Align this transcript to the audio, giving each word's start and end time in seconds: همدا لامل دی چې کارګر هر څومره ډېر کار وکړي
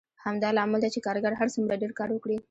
همدا 0.25 0.49
لامل 0.57 0.79
دی 0.83 0.89
چې 0.95 0.99
کارګر 1.05 1.33
هر 1.39 1.47
څومره 1.55 1.79
ډېر 1.81 1.91
کار 1.99 2.09
وکړي 2.11 2.37